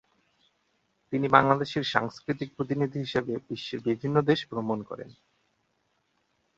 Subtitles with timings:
[1.13, 5.09] তিনি বাংলাদেশের সাংস্কৃতিক প্রতিনিধি হিসেবে বিশ্বের বিভিন্ন দেশ ভ্রমণ করেন।